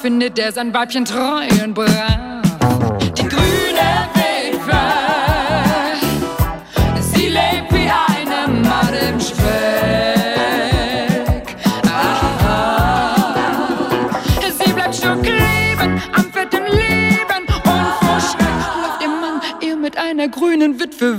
Findet 0.00 0.38
er 0.38 0.52
sein 0.52 0.72
Weibchen 0.72 1.04
treu 1.04 1.46
und 1.64 1.74
brav. 1.74 1.88
Die 3.16 3.28
grüne 3.28 4.08
Witwe, 4.14 4.80
sie 7.00 7.28
lebt 7.28 7.72
wie 7.72 7.90
eine 7.90 8.48
Matt 8.62 8.94
im 9.08 9.20
Speck. 9.20 9.40
Aha. 11.86 13.34
Sie 14.58 14.72
bleibt 14.72 14.94
stuck 14.94 15.22
leben, 15.24 16.00
am 16.16 16.32
fetten 16.32 16.64
Leben 16.66 17.44
und 17.46 17.50
vor 17.64 18.20
Schreck 18.20 18.60
läuft 18.82 19.02
ihr 19.02 19.08
Mann 19.08 19.40
ihr 19.60 19.76
mit 19.76 19.96
einer 19.98 20.28
grünen 20.28 20.80
Witwe 20.80 21.16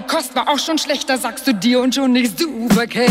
die 0.00 0.06
Kost 0.06 0.34
war 0.34 0.48
auch 0.48 0.58
schon 0.58 0.78
schlechter, 0.78 1.18
sagst 1.18 1.46
du 1.46 1.52
dir 1.52 1.80
und 1.80 1.94
schon 1.94 2.12
nicht 2.12 2.38
so 2.38 2.46
verkehrt. 2.70 3.10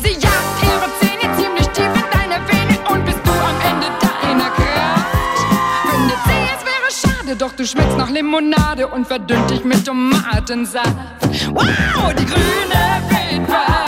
Sie 0.00 0.12
jagt 0.12 0.62
ihre 0.62 0.88
Zähne 1.00 1.36
ziemlich 1.36 1.66
tief 1.68 1.86
in 1.86 2.04
deine 2.12 2.40
Vene 2.46 2.78
und 2.88 3.04
bist 3.04 3.18
du 3.24 3.32
am 3.32 3.60
Ende 3.72 3.86
deiner 4.00 4.50
Kraft. 4.50 5.38
Findet 5.90 6.18
sie, 6.24 6.40
es 6.54 6.62
wäre 6.64 7.16
schade, 7.16 7.36
doch 7.36 7.52
du 7.52 7.66
schmeckst 7.66 7.96
nach 7.96 8.10
Limonade 8.10 8.86
und 8.86 9.08
verdünnt 9.08 9.50
dich 9.50 9.64
mit 9.64 9.84
Tomatensaft. 9.84 10.94
Wow, 11.52 12.14
die 12.16 12.26
grüne 12.26 13.02
Wildbahn. 13.08 13.85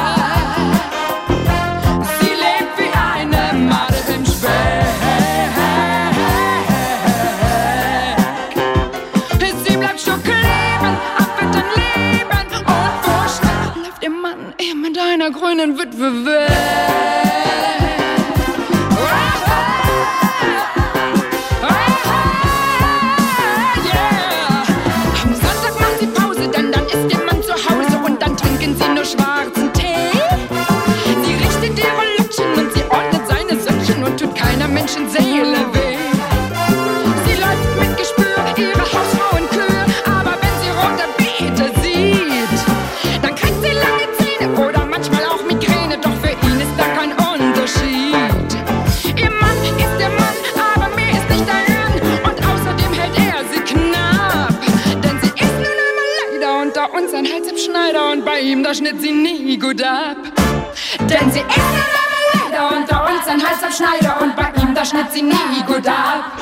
Grünen 15.49 15.79
Witwe 15.79 16.27
weg. 16.27 17.28
Nie 59.23 59.59
gut 59.59 59.83
ab. 59.83 60.17
Denn 61.01 61.31
sie 61.31 61.41
ist 61.41 61.59
ein 61.59 62.51
leider 62.51 62.77
unter 62.77 63.07
uns 63.07 63.27
ein 63.27 63.41
am 63.41 63.73
Schneider 63.73 64.21
und 64.23 64.37
bei 64.37 64.51
ihm, 64.61 64.75
da 64.75 64.85
schnitt 64.85 65.13
sie 65.13 65.23
nie 65.23 65.63
gut 65.67 65.87
ab. 65.87 66.33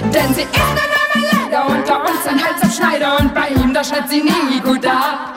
Denn 0.00 0.34
sie 0.34 0.42
ist 0.42 0.50
ein 0.54 1.22
leider 1.32 1.66
unter 1.66 2.00
uns 2.00 2.26
ein 2.26 2.40
am 2.62 2.70
Schneider 2.70 3.18
und 3.20 3.34
bei 3.34 3.48
ihm, 3.48 3.72
da 3.72 3.82
schnitt 3.84 4.08
sie 4.08 4.22
nie 4.22 4.60
gut 4.60 4.84
ab. 4.86 5.34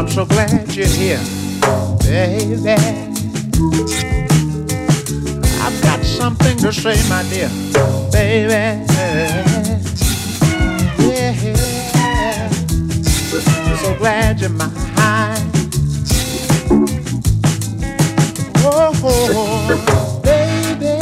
I'm 0.00 0.08
so 0.08 0.24
glad 0.24 0.74
you're 0.74 0.86
here, 0.86 1.20
baby. 1.98 2.70
I've 5.60 5.82
got 5.82 6.02
something 6.02 6.56
to 6.56 6.72
say, 6.72 6.96
my 7.10 7.22
dear, 7.28 7.50
baby. 8.10 8.82
Yeah. 11.04 12.48
I'm 13.68 13.76
so 13.76 13.94
glad 13.98 14.40
you're 14.40 14.48
mine. 14.48 14.70
Oh, 18.64 20.20
baby. 20.24 20.96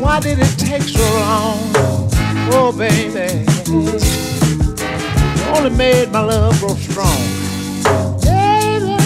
Why 0.00 0.20
did 0.20 0.38
it 0.38 0.58
take 0.58 0.82
so 0.82 1.02
long? 1.02 1.58
Oh, 2.52 2.72
baby 2.72 4.21
only 5.54 5.70
made 5.70 6.10
my 6.10 6.20
love 6.20 6.58
grow 6.60 6.74
strong. 6.76 7.20
Baby, 8.22 8.96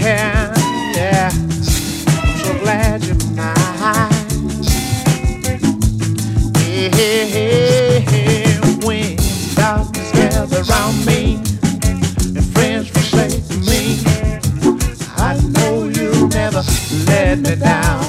yeah, 0.00 0.54
yeah, 0.94 1.30
I'm 1.32 1.50
so 2.42 2.58
glad 2.60 3.04
you're 3.04 3.16
mine. 3.34 4.12
Yeah, 6.68 7.24
yeah, 7.34 8.86
when 8.86 9.16
darkness 9.54 10.12
gathers 10.12 10.70
around 10.70 11.04
me 11.04 11.36
and 12.36 12.44
friends 12.54 12.88
forsake 12.88 13.48
me, 13.66 14.02
I 15.16 15.38
know 15.54 15.88
you'll 15.88 16.28
never 16.28 16.62
let 17.06 17.38
me 17.38 17.56
down. 17.56 18.07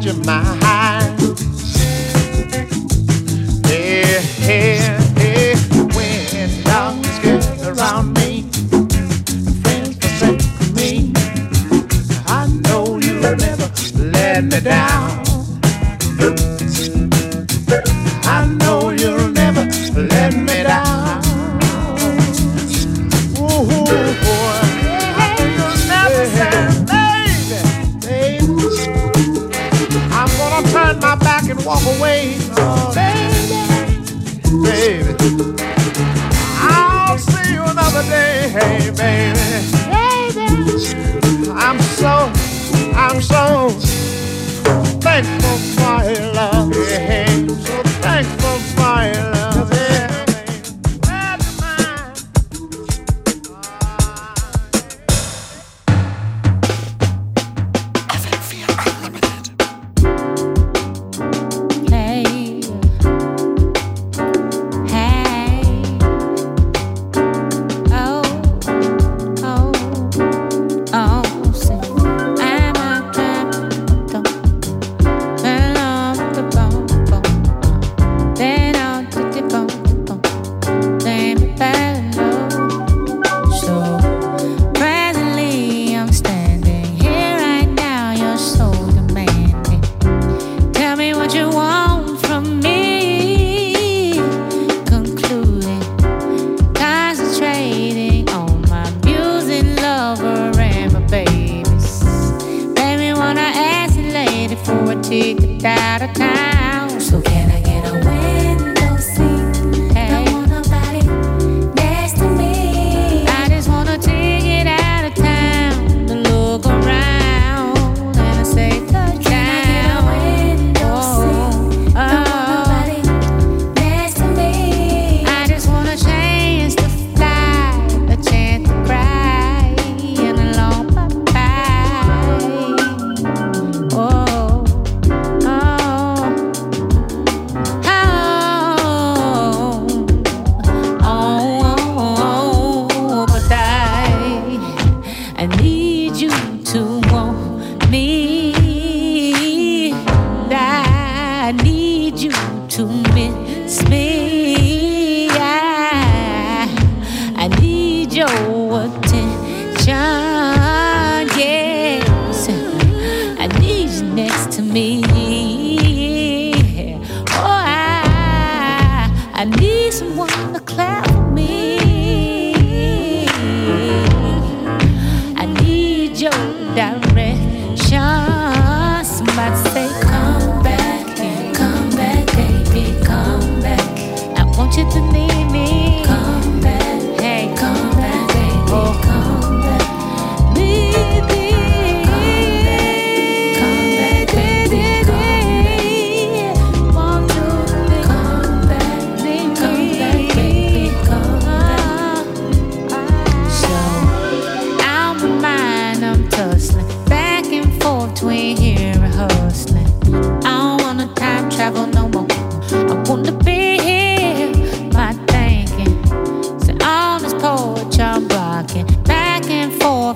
imagine 0.00 0.24
my 0.24 0.59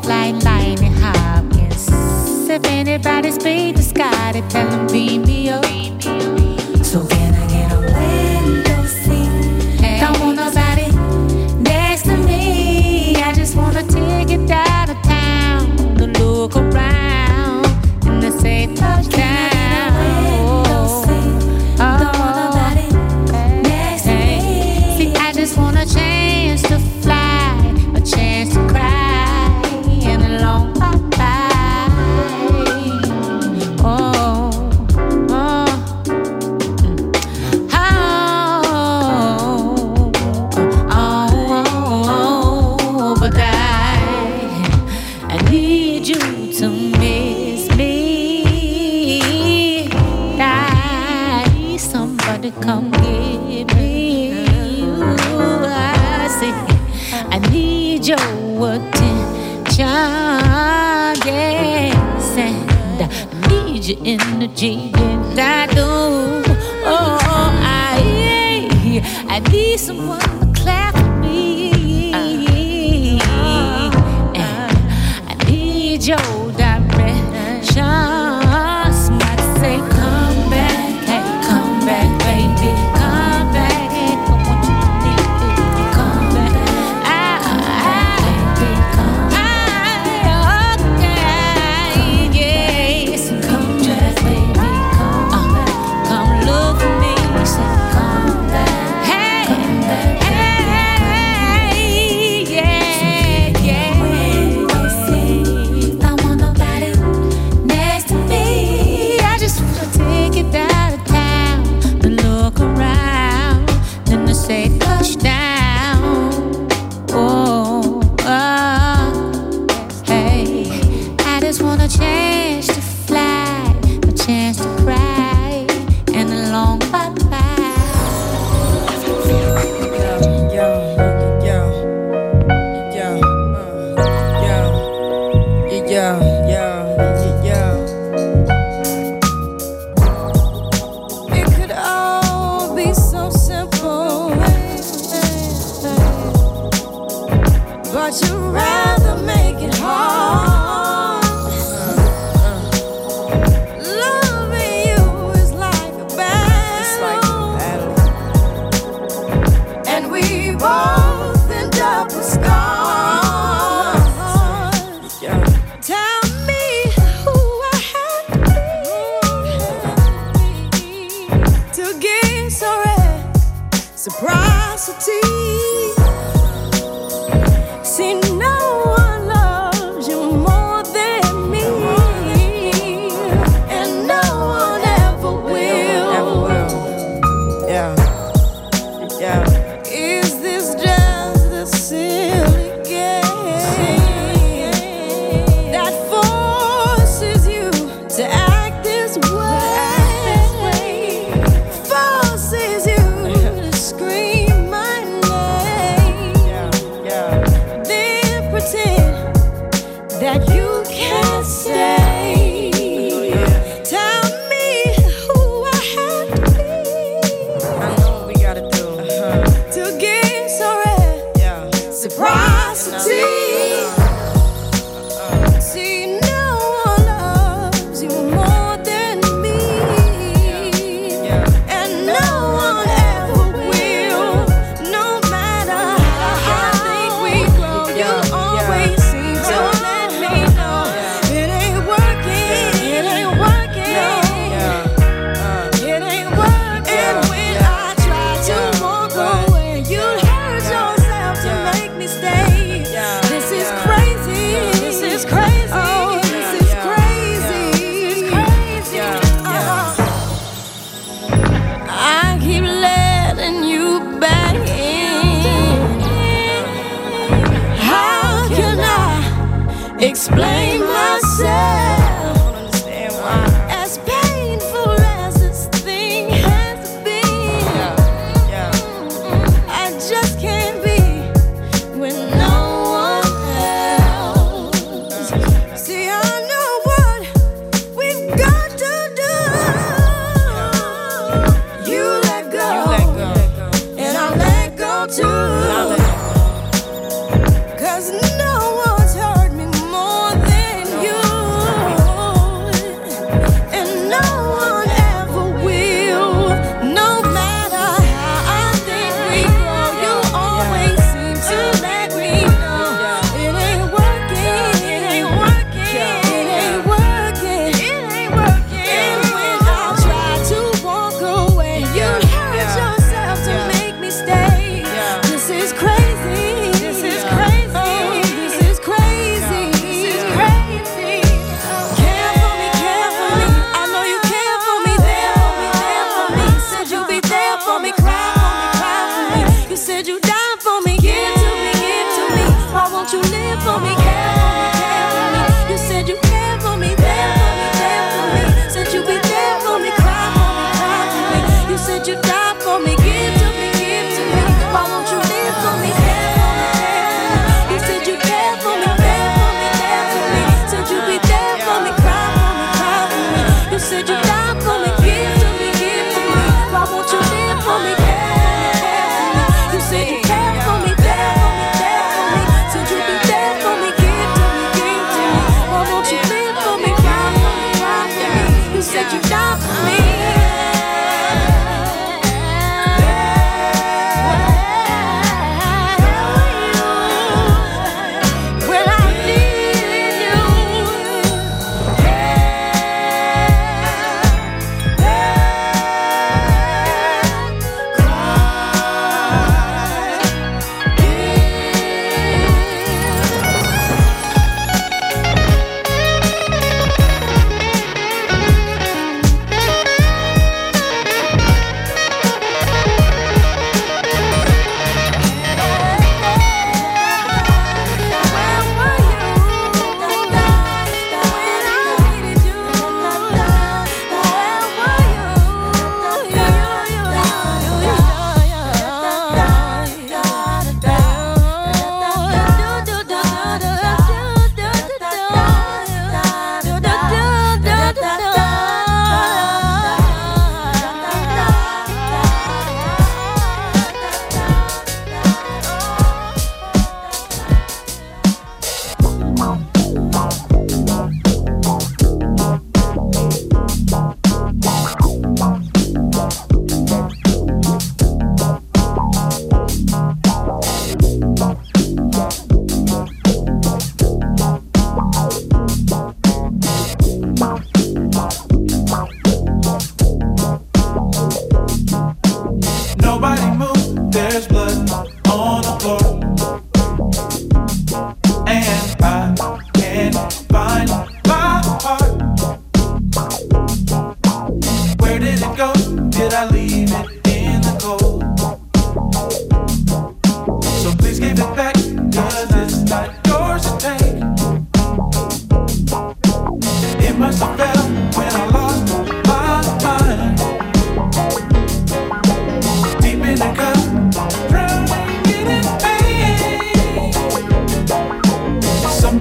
like 0.07 0.35
lightning 0.43 0.93
hopkins. 0.93 1.88
If 2.49 2.64
anybody's 2.67 3.38
beat 3.38 3.77
the 3.77 3.83
sky, 3.83 4.33
they 4.33 4.43
tell 4.49 4.74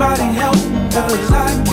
Somebody 0.04 0.38
help, 0.38 0.56
cause 0.92 1.32
I 1.32 1.73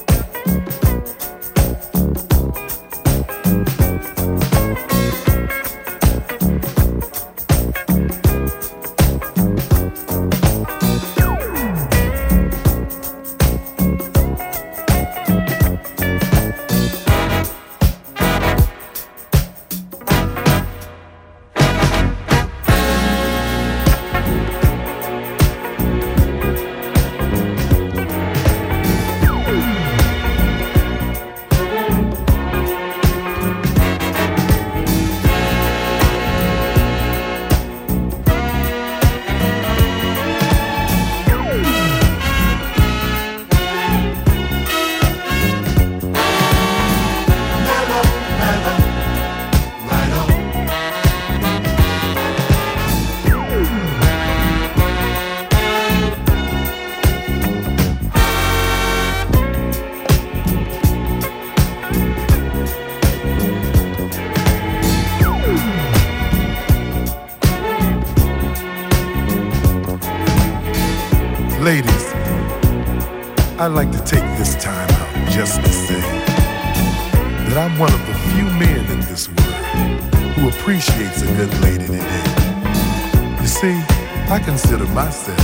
Myself 84.93 85.40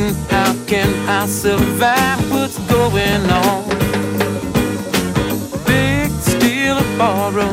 fighting. 0.00 0.14
How 0.30 0.54
can 0.66 1.08
I 1.08 1.26
survive 1.26 2.30
what's 2.30 2.58
going 2.70 3.30
on? 3.30 3.68
Big 5.66 6.10
steal 6.20 6.78
or 6.78 6.98
borrow. 6.98 7.52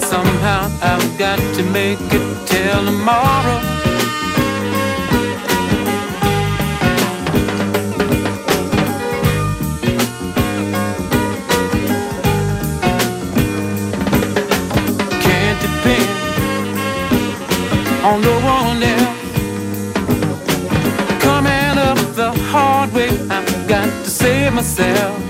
Somehow 0.00 0.70
I've 0.82 1.18
got 1.18 1.38
to 1.56 1.62
make 1.64 2.00
it 2.00 2.46
till 2.46 2.84
tomorrow. 2.84 3.67
myself. 24.58 25.27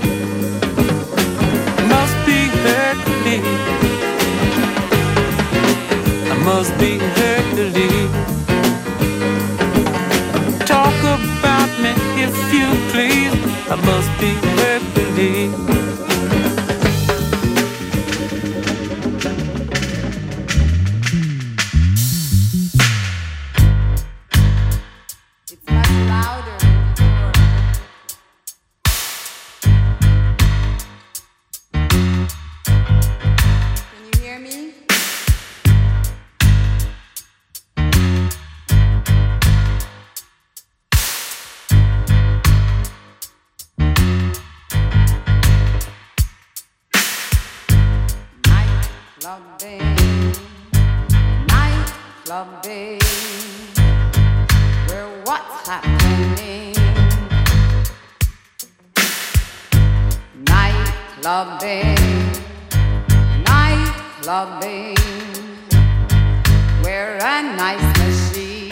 They're 66.99 67.15
a 67.15 67.41
nice 67.55 67.97
machine. 67.97 68.69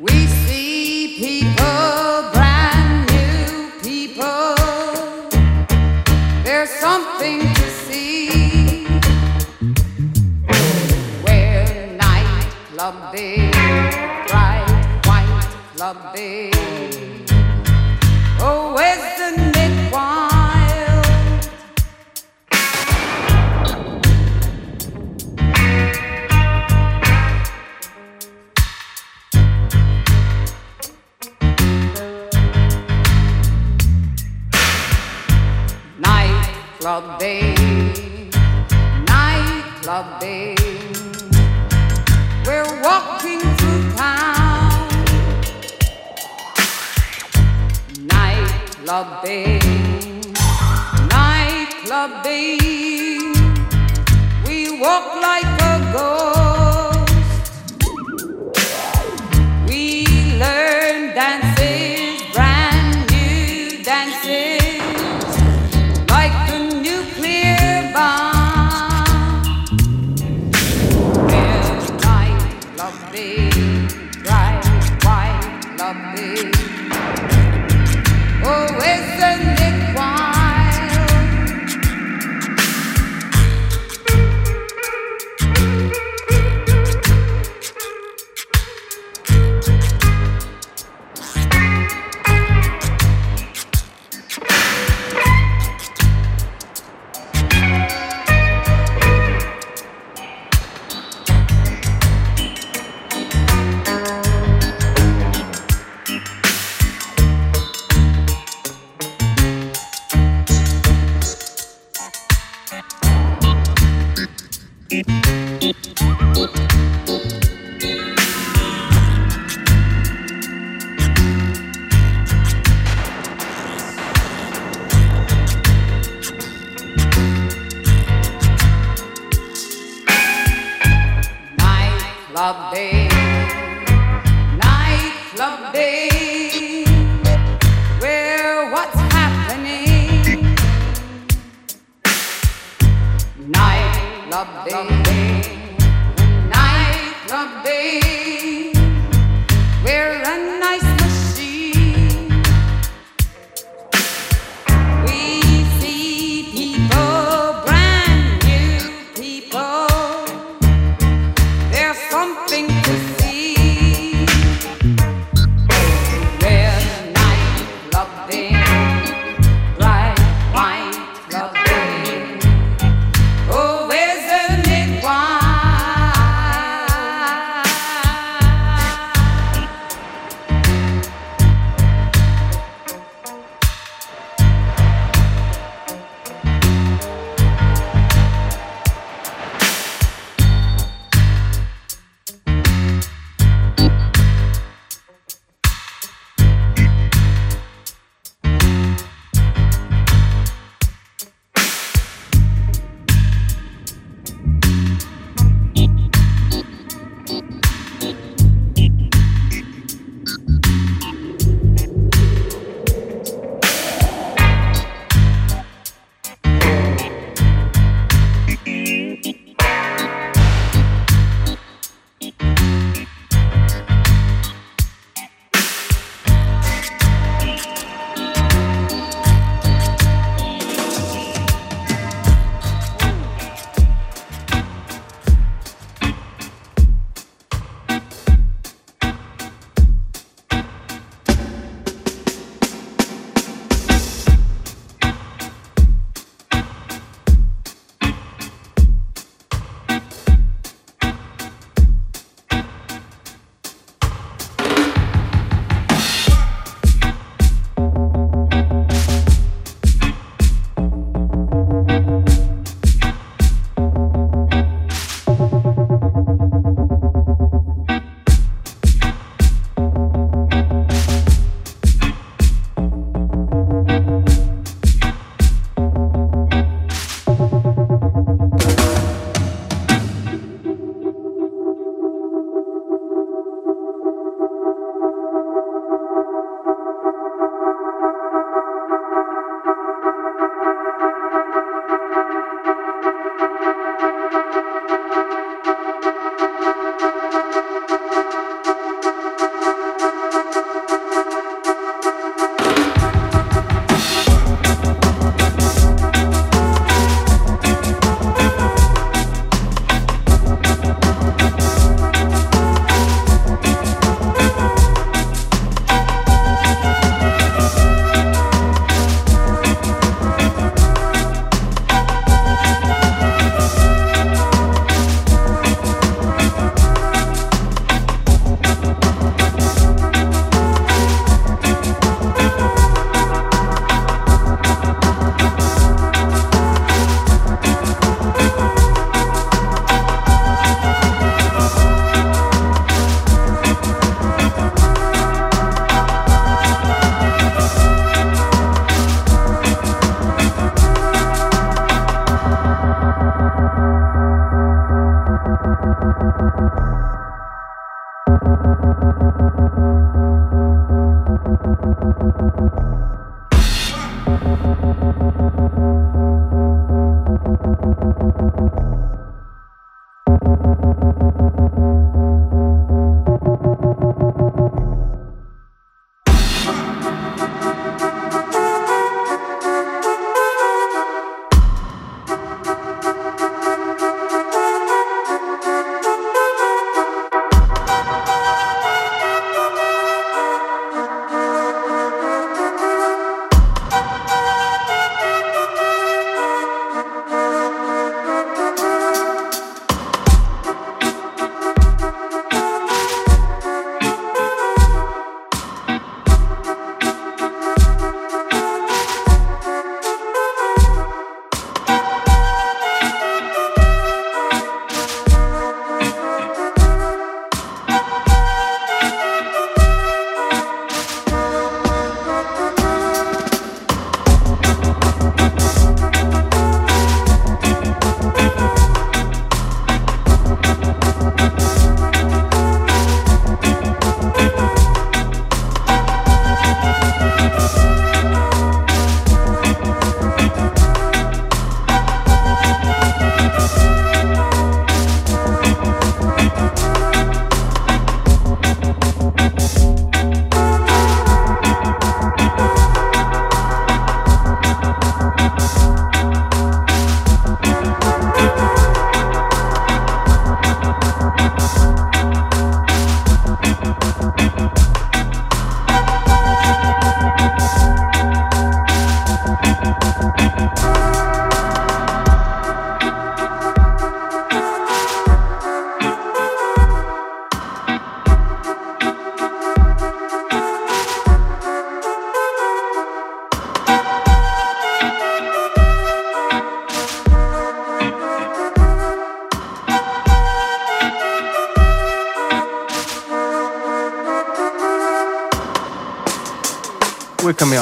We 0.00 0.26
see 0.26 1.18
people, 1.18 2.30
brand 2.32 3.12
new 3.12 3.70
people. 3.82 4.54
There's 6.44 6.70
something 6.70 7.40
to 7.40 7.70
see. 7.84 8.86
Where 11.24 11.66
well, 11.66 11.96
nightclub 11.98 13.12
day, 13.12 13.50
bright 14.30 15.02
white 15.04 15.46
clubbing. 15.76 16.53